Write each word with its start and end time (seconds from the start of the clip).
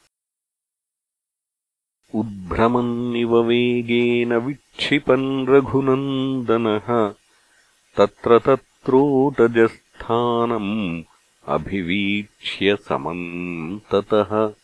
उद्भ्रमन्निव 2.14 3.38
वेगेन 3.38 4.32
विक्षिपन् 4.32 5.48
रघुनन्दनः। 5.48 7.14
तत्र 7.96 8.38
तत्रोटजस्थानम् 8.38 11.02
अभिवीक्ष्य 11.48 12.76
समन्ततः। 12.76 14.54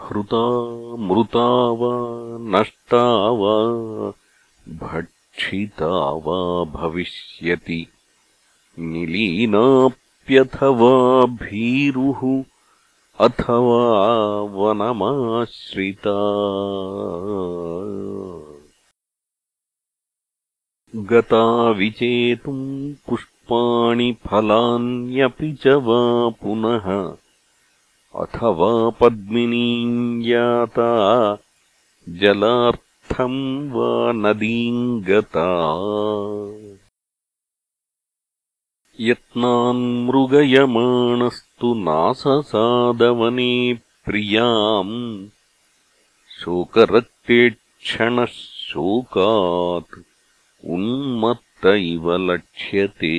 हृता 0.00 0.66
मृता 0.96 1.70
वा 1.70 1.98
नष्टा 2.38 3.04
वा 3.30 3.54
भक्षिता 4.68 6.10
वा 6.10 6.64
भविष्यति। 6.64 7.86
निलीनाप्यथवा 8.78 9.66
भीरुः 11.26 12.44
अथवा 13.20 14.00
वनमाश्रिता। 14.40 16.16
गता 20.96 21.70
विचेतुम् 21.70 22.94
पुष्प 23.08 23.33
पाणि 23.50 24.16
फलान्यपि 24.26 25.52
च 25.52 25.66
वा 25.66 26.28
पुनः। 26.28 27.16
अथवा 28.22 28.90
पद्मिनीम् 28.90 30.22
याता 30.22 31.38
जलार्थम् 32.08 33.70
वा 33.70 34.12
नदीम् 34.12 35.02
गता। 35.02 35.48
यत्नान्मृगयमाणस्तु 39.00 41.74
नाससादवने 41.74 43.78
प्रियाम् 44.04 45.26
शोकरक्तेक्षणः 46.40 48.24
शोकात् 48.24 50.00
उन्मत् 50.64 51.53
इव 51.66 52.16
लक्ष्यते। 52.16 53.14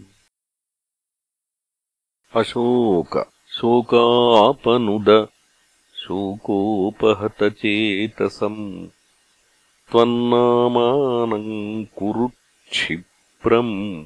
अशोक 2.37 3.31
शोकापनुद 3.53 5.29
शोकोपहतचेतसम् 5.95 8.87
त्वन्नामानम् 9.91 11.85
कुरु 11.99 12.29
क्षिप्रम् 12.71 14.05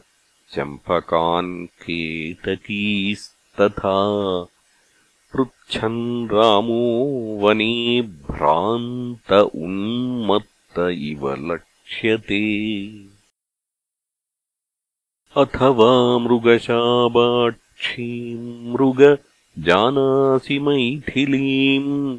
चम्पकान् 0.54 1.66
केतकीस्तथा 1.66 3.94
पृच्छन् 5.32 6.28
रामो 6.28 7.38
वने 7.42 8.02
भ्रान्त 8.02 9.32
उन्मत्त 9.32 10.78
इव 10.78 11.52
लक्ष्यते। 11.52 12.42
अथवा 15.36 16.18
मृगशाबाक्षीम् 16.18 18.72
मृग 18.72 19.18
जानासि 19.58 20.58
मैथिलीम् 20.58 22.18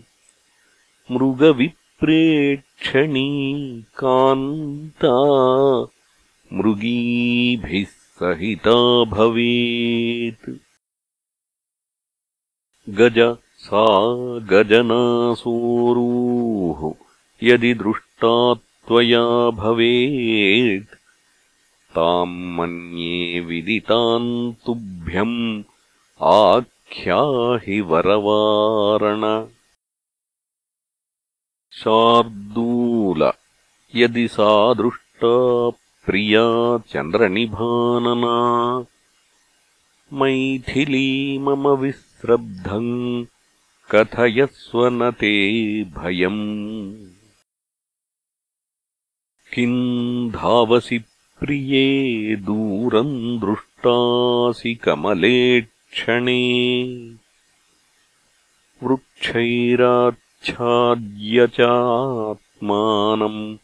मृगविप्रेक्षणी 2.03 3.81
कान्ता 3.81 5.15
मृगीभिः 6.53 7.85
सहिता 7.85 9.03
भवेत्। 9.03 10.49
गज 12.89 13.37
सा 13.57 14.39
गजनासूरूः 14.39 16.93
यदि 17.43 17.73
दृष्टा 17.73 18.53
त्वया 18.53 19.49
भवेत्। 19.49 20.95
ताम् 21.95 22.57
मन्ये 22.57 23.39
विदिताम् 23.39 24.53
तुभ्यम् 24.65 25.63
आख्याहि 26.21 27.81
वरवारण 27.81 29.47
शार्दूल। 31.73 33.31
यदि 33.95 34.27
सा 34.27 34.73
दृष्टा 34.73 35.69
प्रिया 36.05 36.77
चन्द्रनिभानना। 36.77 38.35
मैथिली 40.13 41.37
मम 41.37 41.67
विस्रब्धम् 41.67 43.25
कथयस्व 43.91 44.87
न 44.87 45.11
ते 45.11 45.43
भयम्। 45.83 46.93
किम् 49.53 50.31
धावसि 50.31 50.99
प्रिये 51.39 52.35
दूरम् 52.35 53.39
दृष्टासि 53.39 54.75
कमलेक्षणे 54.75 56.43
वृक्षैराच्छाद्य 60.43 61.47
चात्मानम् 61.47 63.57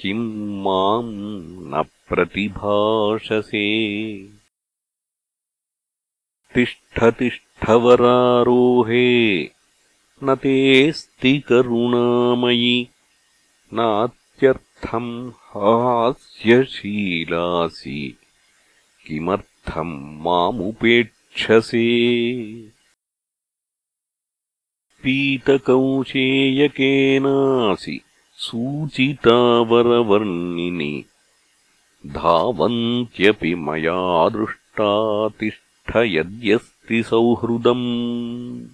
किम् 0.00 0.62
माम् 0.62 1.70
न 1.70 1.84
प्रतिभाषसे। 2.08 3.68
तिष्ठतिष्ठवरारोहे 6.54 9.50
न 10.24 10.34
तेऽस्ति 10.34 11.38
करुणामयि 11.38 12.88
नात्यर्थम् 13.72 15.30
हास्यशीलासि 15.30 18.18
किमर्थम् 19.06 20.22
मामुपेक्षसे 20.22 21.86
पीतकौशेयकेनासि 25.02 28.00
सूचितावरवर्णिनि 28.36 31.04
धावन्त्यपि 32.06 33.54
मया 33.54 34.28
दृष्टा 34.28 36.02
यद्यस्ति 36.02 37.02
सौहृदम्। 37.02 38.66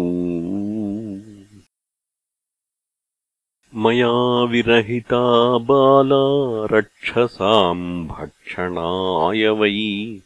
मया 3.76 4.44
विरहिता 4.44 5.58
बाला 5.58 6.78
रक्षसाम् 6.78 8.08
भक्षणाय 8.08 9.50
वै। 9.50 10.18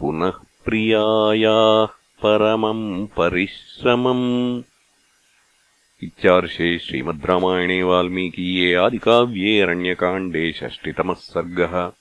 पुनः 0.01 0.33
प्रियायाः 0.65 1.89
परमम् 2.23 3.07
परिश्रमम्। 3.07 4.63
इत्यार्षे 6.03 6.79
श्रीमद् 6.79 7.27
रामायणे 7.27 7.83
वाल्मीकीये 7.83 8.75
आदिकाव्ये 8.75 9.61
अरण्यकाण्डे 9.61 10.53
षष्टितमः 10.53 11.15
सर्गः 11.15 11.93